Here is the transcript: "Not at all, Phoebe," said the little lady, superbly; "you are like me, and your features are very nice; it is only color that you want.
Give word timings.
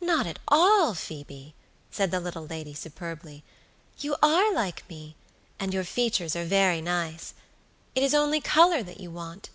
"Not 0.00 0.26
at 0.26 0.40
all, 0.48 0.92
Phoebe," 0.92 1.54
said 1.92 2.10
the 2.10 2.18
little 2.18 2.44
lady, 2.44 2.74
superbly; 2.74 3.44
"you 4.00 4.16
are 4.20 4.52
like 4.52 4.82
me, 4.90 5.14
and 5.60 5.72
your 5.72 5.84
features 5.84 6.34
are 6.34 6.44
very 6.44 6.80
nice; 6.80 7.32
it 7.94 8.02
is 8.02 8.12
only 8.12 8.40
color 8.40 8.82
that 8.82 8.98
you 8.98 9.12
want. 9.12 9.50